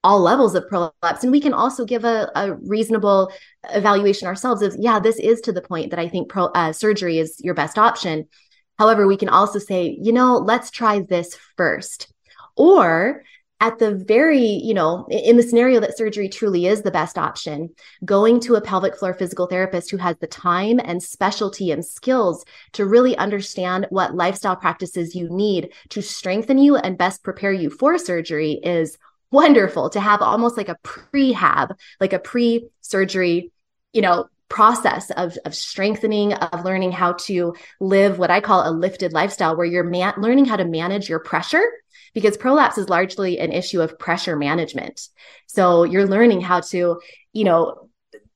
all 0.05 0.21
levels 0.21 0.53
of 0.53 0.67
prolapse. 0.69 1.23
And 1.23 1.31
we 1.31 1.41
can 1.41 1.53
also 1.53 1.83
give 1.83 2.05
a, 2.05 2.29
a 2.35 2.53
reasonable 2.53 3.31
evaluation 3.71 4.27
ourselves 4.27 4.61
of, 4.61 4.75
yeah, 4.79 4.99
this 4.99 5.17
is 5.17 5.41
to 5.41 5.51
the 5.51 5.63
point 5.63 5.89
that 5.89 5.99
I 5.99 6.07
think 6.07 6.29
pro, 6.29 6.45
uh, 6.45 6.73
surgery 6.73 7.17
is 7.17 7.37
your 7.39 7.55
best 7.55 7.79
option. 7.79 8.27
However, 8.77 9.07
we 9.07 9.17
can 9.17 9.29
also 9.29 9.59
say, 9.59 9.97
you 10.01 10.11
know, 10.11 10.37
let's 10.37 10.71
try 10.71 10.99
this 10.99 11.37
first. 11.55 12.11
Or 12.55 13.23
at 13.61 13.79
the 13.79 13.95
very, 13.95 14.45
you 14.45 14.73
know, 14.73 15.07
in 15.09 15.37
the 15.37 15.43
scenario 15.43 15.79
that 15.79 15.97
surgery 15.97 16.27
truly 16.27 16.67
is 16.67 16.81
the 16.81 16.91
best 16.91 17.17
option, 17.17 17.69
going 18.03 18.39
to 18.41 18.55
a 18.55 18.61
pelvic 18.61 18.97
floor 18.97 19.13
physical 19.13 19.47
therapist 19.47 19.89
who 19.89 19.97
has 19.97 20.17
the 20.17 20.27
time 20.27 20.79
and 20.83 21.01
specialty 21.01 21.71
and 21.71 21.85
skills 21.85 22.43
to 22.73 22.85
really 22.85 23.15
understand 23.17 23.87
what 23.89 24.13
lifestyle 24.13 24.57
practices 24.57 25.15
you 25.15 25.29
need 25.29 25.69
to 25.89 26.01
strengthen 26.01 26.57
you 26.57 26.75
and 26.75 26.97
best 26.97 27.23
prepare 27.23 27.53
you 27.53 27.69
for 27.69 27.97
surgery 27.97 28.59
is 28.63 28.97
wonderful 29.31 29.89
to 29.89 29.99
have 29.99 30.21
almost 30.21 30.57
like 30.57 30.69
a 30.69 30.77
prehab, 30.83 31.75
like 31.99 32.13
a 32.13 32.19
pre-surgery, 32.19 33.51
you 33.93 34.01
know, 34.01 34.25
process 34.49 35.11
of, 35.11 35.37
of 35.45 35.55
strengthening, 35.55 36.33
of 36.33 36.63
learning 36.63 36.91
how 36.91 37.13
to 37.13 37.55
live 37.79 38.19
what 38.19 38.31
I 38.31 38.41
call 38.41 38.67
a 38.67 38.71
lifted 38.71 39.13
lifestyle, 39.13 39.55
where 39.55 39.65
you're 39.65 39.83
man- 39.83 40.13
learning 40.17 40.45
how 40.45 40.57
to 40.57 40.65
manage 40.65 41.09
your 41.09 41.19
pressure 41.19 41.63
because 42.13 42.37
prolapse 42.37 42.77
is 42.77 42.89
largely 42.89 43.39
an 43.39 43.51
issue 43.51 43.81
of 43.81 43.99
pressure 43.99 44.35
management. 44.35 45.09
So 45.47 45.83
you're 45.83 46.07
learning 46.07 46.41
how 46.41 46.61
to, 46.61 46.99
you 47.33 47.43
know, 47.43 47.89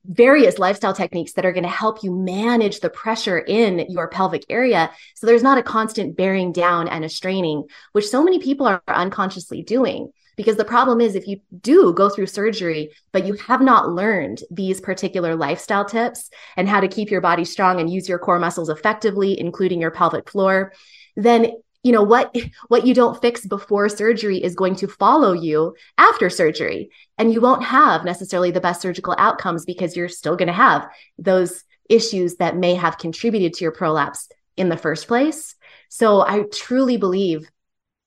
various 0.06 0.58
lifestyle 0.58 0.94
techniques 0.94 1.34
that 1.34 1.46
are 1.46 1.52
going 1.52 1.64
to 1.64 1.70
help 1.70 2.04
you 2.04 2.12
manage 2.12 2.80
the 2.80 2.90
pressure 2.90 3.38
in 3.38 3.86
your 3.90 4.08
pelvic 4.08 4.44
area 4.50 4.90
so 5.14 5.28
there's 5.28 5.44
not 5.44 5.58
a 5.60 5.64
constant 5.64 6.18
bearing 6.18 6.52
down 6.52 6.88
and 6.88 7.06
a 7.06 7.10
straining 7.10 7.64
which 7.92 8.08
so 8.08 8.24
many 8.24 8.40
people 8.40 8.66
are 8.66 8.82
unconsciously 8.88 9.62
doing 9.62 10.10
because 10.40 10.56
the 10.56 10.64
problem 10.64 11.02
is 11.02 11.16
if 11.16 11.28
you 11.28 11.38
do 11.60 11.92
go 11.92 12.08
through 12.08 12.26
surgery 12.26 12.90
but 13.12 13.28
you 13.28 13.34
have 13.34 13.60
not 13.60 13.90
learned 13.90 14.42
these 14.50 14.80
particular 14.80 15.36
lifestyle 15.36 15.84
tips 15.84 16.30
and 16.56 16.70
how 16.70 16.80
to 16.80 16.88
keep 16.88 17.12
your 17.12 17.20
body 17.20 17.44
strong 17.44 17.82
and 17.82 17.92
use 17.92 18.08
your 18.08 18.18
core 18.18 18.40
muscles 18.40 18.70
effectively 18.70 19.38
including 19.38 19.82
your 19.82 19.92
pelvic 19.92 20.30
floor 20.30 20.72
then 21.18 21.52
you 21.84 21.92
know 21.92 22.04
what 22.04 22.34
what 22.70 22.88
you 22.88 22.94
don't 22.94 23.22
fix 23.22 23.46
before 23.46 23.90
surgery 23.90 24.42
is 24.42 24.56
going 24.56 24.76
to 24.76 24.88
follow 24.88 25.34
you 25.34 25.76
after 25.98 26.30
surgery. 26.30 26.90
And 27.18 27.34
you 27.34 27.42
won't 27.42 27.64
have 27.64 28.04
necessarily 28.04 28.52
the 28.52 28.62
best 28.62 28.82
surgical 28.82 29.16
outcomes 29.18 29.66
because 29.66 29.96
you're 29.96 30.10
still 30.10 30.36
going 30.36 30.48
to 30.48 30.54
have 30.54 30.88
those 31.18 31.64
issues 31.90 32.36
that 32.36 32.58
may 32.58 32.76
have 32.76 32.98
contributed 32.98 33.54
to 33.54 33.64
your 33.64 33.72
prolapse 33.72 34.30
in 34.58 34.70
the 34.70 34.78
first 34.78 35.08
place. 35.08 35.56
So 35.88 36.22
i 36.22 36.44
truly 36.54 36.98
believe 36.98 37.50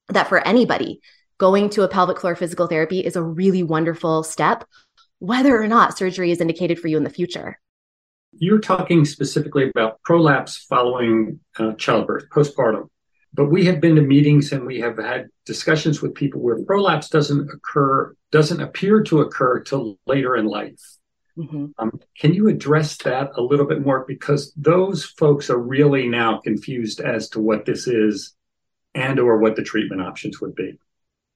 that 0.08 0.28
for 0.28 0.46
anybody 0.46 1.00
going 1.42 1.68
to 1.68 1.82
a 1.82 1.88
pelvic 1.88 2.20
floor 2.20 2.36
physical 2.36 2.68
therapy 2.68 3.00
is 3.00 3.16
a 3.16 3.22
really 3.22 3.64
wonderful 3.64 4.22
step 4.22 4.64
whether 5.18 5.60
or 5.60 5.66
not 5.66 5.98
surgery 5.98 6.30
is 6.30 6.40
indicated 6.40 6.78
for 6.78 6.86
you 6.86 6.96
in 6.96 7.02
the 7.02 7.10
future 7.10 7.58
you're 8.34 8.60
talking 8.60 9.04
specifically 9.04 9.68
about 9.68 10.00
prolapse 10.04 10.56
following 10.56 11.40
uh, 11.58 11.72
childbirth 11.72 12.24
postpartum 12.30 12.88
but 13.34 13.46
we 13.46 13.64
have 13.64 13.80
been 13.80 13.96
to 13.96 14.02
meetings 14.02 14.52
and 14.52 14.66
we 14.66 14.78
have 14.80 14.98
had 14.98 15.28
discussions 15.46 16.02
with 16.02 16.14
people 16.14 16.40
where 16.40 16.62
prolapse 16.64 17.08
doesn't 17.08 17.50
occur, 17.50 18.14
doesn't 18.30 18.60
appear 18.60 19.02
to 19.04 19.22
occur 19.22 19.60
till 19.60 19.98
later 20.06 20.36
in 20.36 20.46
life. 20.46 20.80
Mm-hmm. 21.38 21.66
Um, 21.78 21.98
can 22.18 22.34
you 22.34 22.48
address 22.48 22.98
that 22.98 23.30
a 23.36 23.42
little 23.42 23.64
bit 23.64 23.80
more? 23.80 24.04
Because 24.06 24.52
those 24.54 25.04
folks 25.04 25.48
are 25.48 25.58
really 25.58 26.08
now 26.08 26.40
confused 26.40 27.00
as 27.00 27.30
to 27.30 27.40
what 27.40 27.64
this 27.64 27.86
is 27.86 28.34
and 28.94 29.18
or 29.18 29.38
what 29.38 29.56
the 29.56 29.62
treatment 29.62 30.02
options 30.02 30.40
would 30.42 30.54
be. 30.54 30.78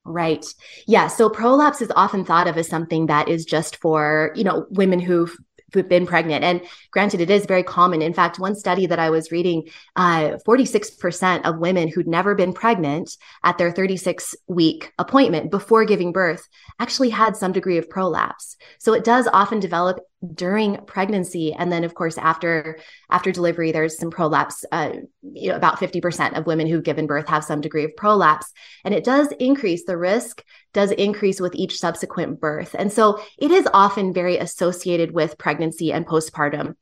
Right. 0.06 0.46
Yeah. 0.86 1.08
So 1.08 1.28
prolapse 1.28 1.82
is 1.82 1.92
often 1.96 2.24
thought 2.24 2.46
of 2.46 2.56
as 2.56 2.68
something 2.68 3.06
that 3.06 3.28
is 3.28 3.44
just 3.44 3.76
for, 3.76 4.32
you 4.36 4.44
know, 4.44 4.66
women 4.70 5.00
who've 5.00 5.36
been 5.72 6.06
pregnant. 6.06 6.44
And 6.44 6.62
granted, 6.90 7.20
it 7.20 7.28
is 7.28 7.44
very 7.44 7.62
common. 7.62 8.00
In 8.00 8.14
fact, 8.14 8.38
one 8.38 8.54
study 8.54 8.86
that 8.86 8.98
I 8.98 9.10
was 9.10 9.32
reading, 9.32 9.68
uh, 9.96 10.38
46% 10.46 11.44
of 11.44 11.58
women 11.58 11.88
who'd 11.88 12.06
never 12.06 12.34
been 12.34 12.52
pregnant 12.52 13.16
at 13.44 13.58
their 13.58 13.72
36 13.72 14.34
week 14.46 14.92
appointment 14.98 15.50
before 15.50 15.84
giving 15.84 16.12
birth 16.12 16.48
actually 16.78 17.10
had 17.10 17.36
some 17.36 17.52
degree 17.52 17.78
of 17.78 17.90
prolapse. 17.90 18.56
So 18.78 18.94
it 18.94 19.04
does 19.04 19.28
often 19.32 19.60
develop 19.60 19.98
during 20.34 20.78
pregnancy. 20.86 21.52
And 21.52 21.70
then 21.70 21.84
of 21.84 21.94
course 21.94 22.16
after 22.16 22.78
after 23.10 23.30
delivery 23.30 23.70
there's 23.70 23.98
some 23.98 24.10
prolapse 24.10 24.64
uh, 24.72 24.92
you 25.22 25.50
know 25.50 25.56
about 25.56 25.78
50% 25.78 26.38
of 26.38 26.46
women 26.46 26.66
who've 26.66 26.82
given 26.82 27.06
birth 27.06 27.28
have 27.28 27.44
some 27.44 27.60
degree 27.60 27.84
of 27.84 27.96
prolapse. 27.96 28.52
And 28.84 28.94
it 28.94 29.04
does 29.04 29.28
increase 29.38 29.84
the 29.84 29.98
risk 29.98 30.42
does 30.72 30.90
increase 30.92 31.40
with 31.40 31.54
each 31.54 31.78
subsequent 31.78 32.40
birth. 32.40 32.74
And 32.78 32.92
so 32.92 33.20
it 33.38 33.50
is 33.50 33.68
often 33.72 34.12
very 34.12 34.36
associated 34.38 35.12
with 35.12 35.38
pregnancy 35.38 35.92
and 35.92 36.06
postpartum. 36.06 36.76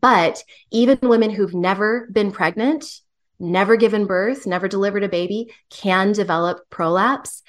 But 0.00 0.42
even 0.70 0.98
women 1.02 1.30
who've 1.30 1.54
never 1.54 2.08
been 2.12 2.32
pregnant 2.32 2.84
never 3.38 3.76
given 3.76 4.06
birth 4.06 4.46
never 4.46 4.68
delivered 4.68 5.04
a 5.04 5.08
baby 5.08 5.52
can 5.70 6.12
develop 6.12 6.68
prolapse. 6.70 7.42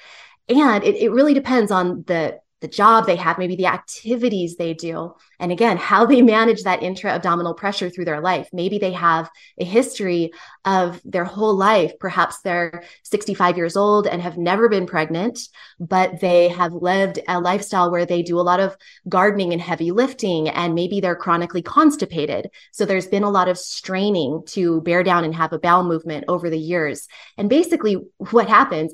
And 0.48 0.84
it, 0.84 0.96
it 0.96 1.10
really 1.10 1.34
depends 1.34 1.70
on 1.70 2.04
the 2.06 2.38
the 2.60 2.68
job 2.68 3.06
they 3.06 3.16
have, 3.16 3.38
maybe 3.38 3.56
the 3.56 3.66
activities 3.66 4.56
they 4.56 4.74
do, 4.74 5.14
and 5.38 5.52
again, 5.52 5.76
how 5.76 6.04
they 6.06 6.22
manage 6.22 6.64
that 6.64 6.82
intra 6.82 7.12
abdominal 7.12 7.54
pressure 7.54 7.88
through 7.88 8.04
their 8.04 8.20
life. 8.20 8.48
Maybe 8.52 8.78
they 8.78 8.92
have 8.92 9.30
a 9.58 9.64
history 9.64 10.32
of 10.64 11.00
their 11.04 11.24
whole 11.24 11.54
life. 11.54 11.92
Perhaps 12.00 12.40
they're 12.40 12.82
65 13.04 13.56
years 13.56 13.76
old 13.76 14.06
and 14.06 14.20
have 14.20 14.36
never 14.36 14.68
been 14.68 14.86
pregnant, 14.86 15.38
but 15.78 16.20
they 16.20 16.48
have 16.48 16.72
lived 16.72 17.20
a 17.28 17.40
lifestyle 17.40 17.90
where 17.90 18.06
they 18.06 18.22
do 18.22 18.40
a 18.40 18.42
lot 18.42 18.58
of 18.60 18.76
gardening 19.08 19.52
and 19.52 19.62
heavy 19.62 19.92
lifting, 19.92 20.48
and 20.48 20.74
maybe 20.74 21.00
they're 21.00 21.14
chronically 21.14 21.62
constipated. 21.62 22.50
So 22.72 22.84
there's 22.84 23.06
been 23.06 23.22
a 23.22 23.30
lot 23.30 23.48
of 23.48 23.58
straining 23.58 24.42
to 24.48 24.80
bear 24.80 25.02
down 25.02 25.24
and 25.24 25.34
have 25.34 25.52
a 25.52 25.58
bowel 25.58 25.84
movement 25.84 26.24
over 26.26 26.50
the 26.50 26.58
years. 26.58 27.06
And 27.36 27.48
basically, 27.48 27.96
what 28.16 28.48
happens 28.48 28.92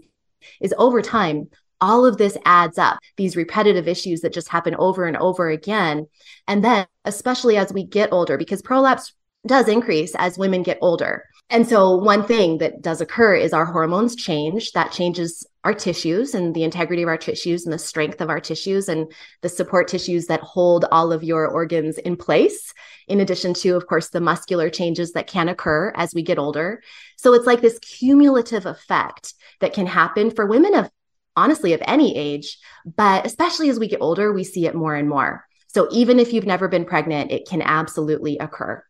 is 0.60 0.74
over 0.76 1.00
time, 1.00 1.48
all 1.84 2.06
of 2.06 2.16
this 2.16 2.38
adds 2.46 2.78
up, 2.78 2.98
these 3.18 3.36
repetitive 3.36 3.86
issues 3.86 4.22
that 4.22 4.32
just 4.32 4.48
happen 4.48 4.74
over 4.76 5.04
and 5.04 5.18
over 5.18 5.50
again. 5.50 6.06
And 6.48 6.64
then, 6.64 6.86
especially 7.04 7.58
as 7.58 7.74
we 7.74 7.84
get 7.84 8.10
older, 8.10 8.38
because 8.38 8.62
prolapse 8.62 9.12
does 9.46 9.68
increase 9.68 10.14
as 10.14 10.38
women 10.38 10.62
get 10.62 10.78
older. 10.80 11.24
And 11.50 11.68
so, 11.68 11.94
one 11.96 12.24
thing 12.24 12.56
that 12.58 12.80
does 12.80 13.02
occur 13.02 13.34
is 13.34 13.52
our 13.52 13.66
hormones 13.66 14.16
change. 14.16 14.72
That 14.72 14.92
changes 14.92 15.46
our 15.62 15.74
tissues 15.74 16.34
and 16.34 16.54
the 16.54 16.64
integrity 16.64 17.02
of 17.02 17.08
our 17.08 17.18
tissues 17.18 17.66
and 17.66 17.72
the 17.72 17.78
strength 17.78 18.22
of 18.22 18.30
our 18.30 18.40
tissues 18.40 18.88
and 18.88 19.12
the 19.42 19.50
support 19.50 19.86
tissues 19.88 20.26
that 20.28 20.40
hold 20.40 20.86
all 20.90 21.12
of 21.12 21.22
your 21.22 21.46
organs 21.46 21.98
in 21.98 22.16
place, 22.16 22.72
in 23.08 23.20
addition 23.20 23.52
to, 23.54 23.76
of 23.76 23.86
course, 23.86 24.08
the 24.08 24.22
muscular 24.22 24.70
changes 24.70 25.12
that 25.12 25.26
can 25.26 25.50
occur 25.50 25.92
as 25.96 26.14
we 26.14 26.22
get 26.22 26.38
older. 26.38 26.82
So, 27.18 27.34
it's 27.34 27.46
like 27.46 27.60
this 27.60 27.78
cumulative 27.80 28.64
effect 28.64 29.34
that 29.60 29.74
can 29.74 29.86
happen 29.86 30.30
for 30.30 30.46
women 30.46 30.74
of 30.74 30.90
honestly 31.36 31.72
of 31.72 31.82
any 31.86 32.16
age, 32.16 32.58
but 32.84 33.26
especially 33.26 33.68
as 33.68 33.78
we 33.78 33.88
get 33.88 34.00
older, 34.00 34.32
we 34.32 34.44
see 34.44 34.66
it 34.66 34.74
more 34.74 34.94
and 34.94 35.08
more. 35.08 35.44
So 35.68 35.88
even 35.90 36.20
if 36.20 36.32
you've 36.32 36.46
never 36.46 36.68
been 36.68 36.84
pregnant, 36.84 37.32
it 37.32 37.48
can 37.48 37.60
absolutely 37.60 38.38
occur. 38.38 38.82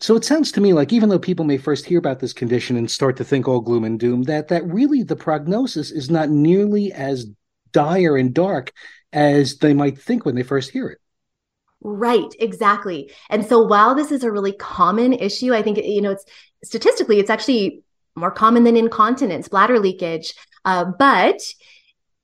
So 0.00 0.16
it 0.16 0.24
sounds 0.24 0.50
to 0.52 0.60
me 0.60 0.72
like 0.72 0.92
even 0.92 1.08
though 1.08 1.18
people 1.18 1.44
may 1.44 1.56
first 1.56 1.86
hear 1.86 1.98
about 1.98 2.18
this 2.18 2.32
condition 2.32 2.76
and 2.76 2.90
start 2.90 3.16
to 3.18 3.24
think 3.24 3.46
all 3.46 3.60
gloom 3.60 3.84
and 3.84 3.98
doom, 3.98 4.24
that 4.24 4.48
that 4.48 4.66
really 4.66 5.02
the 5.02 5.16
prognosis 5.16 5.90
is 5.90 6.10
not 6.10 6.30
nearly 6.30 6.92
as 6.92 7.26
dire 7.72 8.16
and 8.16 8.34
dark 8.34 8.72
as 9.12 9.58
they 9.58 9.72
might 9.72 9.98
think 9.98 10.24
when 10.24 10.34
they 10.34 10.42
first 10.42 10.70
hear 10.70 10.88
it. 10.88 10.98
Right, 11.80 12.34
exactly. 12.40 13.12
And 13.30 13.46
so 13.46 13.62
while 13.62 13.94
this 13.94 14.10
is 14.10 14.24
a 14.24 14.32
really 14.32 14.52
common 14.52 15.12
issue, 15.12 15.54
I 15.54 15.62
think 15.62 15.78
you 15.78 16.02
know 16.02 16.10
it's 16.10 16.24
statistically 16.64 17.20
it's 17.20 17.30
actually 17.30 17.82
more 18.16 18.30
common 18.30 18.64
than 18.64 18.76
incontinence, 18.76 19.48
bladder 19.48 19.78
leakage, 19.78 20.34
uh, 20.64 20.86
but 20.98 21.40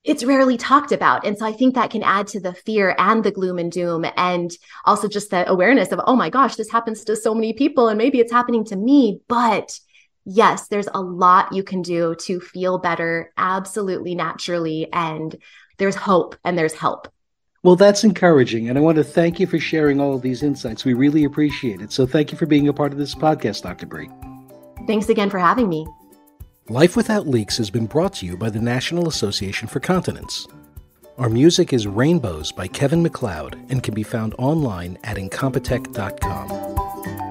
it's 0.03 0.23
rarely 0.23 0.57
talked 0.57 0.91
about. 0.91 1.25
And 1.25 1.37
so 1.37 1.45
I 1.45 1.51
think 1.51 1.75
that 1.75 1.91
can 1.91 2.03
add 2.03 2.27
to 2.27 2.39
the 2.39 2.53
fear 2.53 2.95
and 2.97 3.23
the 3.23 3.31
gloom 3.31 3.59
and 3.59 3.71
doom, 3.71 4.05
and 4.17 4.51
also 4.85 5.07
just 5.07 5.29
the 5.29 5.47
awareness 5.49 5.91
of, 5.91 6.01
oh 6.07 6.15
my 6.15 6.29
gosh, 6.29 6.55
this 6.55 6.71
happens 6.71 7.03
to 7.03 7.15
so 7.15 7.35
many 7.35 7.53
people, 7.53 7.87
and 7.87 7.97
maybe 7.97 8.19
it's 8.19 8.31
happening 8.31 8.65
to 8.65 8.75
me. 8.75 9.21
But 9.27 9.79
yes, 10.25 10.67
there's 10.67 10.87
a 10.93 11.01
lot 11.01 11.53
you 11.53 11.63
can 11.63 11.81
do 11.81 12.15
to 12.21 12.39
feel 12.39 12.77
better 12.77 13.31
absolutely 13.37 14.15
naturally. 14.15 14.91
And 14.91 15.35
there's 15.77 15.95
hope 15.95 16.35
and 16.43 16.57
there's 16.57 16.73
help. 16.73 17.07
Well, 17.63 17.75
that's 17.75 18.03
encouraging. 18.03 18.69
And 18.69 18.77
I 18.77 18.81
want 18.81 18.95
to 18.97 19.03
thank 19.03 19.39
you 19.39 19.45
for 19.45 19.59
sharing 19.59 20.01
all 20.01 20.15
of 20.15 20.23
these 20.23 20.41
insights. 20.41 20.83
We 20.83 20.93
really 20.93 21.25
appreciate 21.25 21.81
it. 21.81 21.91
So 21.91 22.07
thank 22.07 22.31
you 22.31 22.37
for 22.37 22.47
being 22.47 22.67
a 22.67 22.73
part 22.73 22.91
of 22.91 22.97
this 22.97 23.13
podcast, 23.13 23.61
Dr. 23.61 23.85
Bri. 23.85 24.09
Thanks 24.87 25.09
again 25.09 25.29
for 25.29 25.37
having 25.37 25.69
me. 25.69 25.85
Life 26.71 26.95
Without 26.95 27.27
Leaks 27.27 27.57
has 27.57 27.69
been 27.69 27.85
brought 27.85 28.13
to 28.13 28.25
you 28.25 28.37
by 28.37 28.49
the 28.49 28.61
National 28.61 29.09
Association 29.09 29.67
for 29.67 29.81
Continence. 29.81 30.47
Our 31.17 31.27
music 31.27 31.73
is 31.73 31.85
Rainbows 31.85 32.53
by 32.53 32.69
Kevin 32.69 33.03
MacLeod 33.03 33.59
and 33.69 33.83
can 33.83 33.93
be 33.93 34.03
found 34.03 34.33
online 34.37 34.97
at 35.03 35.17
incompetech.com. 35.17 37.30